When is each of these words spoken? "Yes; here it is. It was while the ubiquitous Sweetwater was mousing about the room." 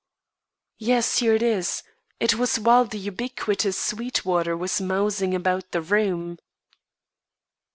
"Yes; 0.79 1.19
here 1.19 1.35
it 1.35 1.43
is. 1.43 1.83
It 2.19 2.33
was 2.33 2.57
while 2.57 2.85
the 2.85 2.97
ubiquitous 2.97 3.77
Sweetwater 3.77 4.57
was 4.57 4.81
mousing 4.81 5.35
about 5.35 5.69
the 5.73 5.81
room." 5.83 6.39